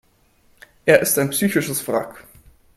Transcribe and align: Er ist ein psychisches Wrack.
Er 0.83 0.99
ist 0.99 1.19
ein 1.19 1.29
psychisches 1.29 1.87
Wrack. 1.87 2.23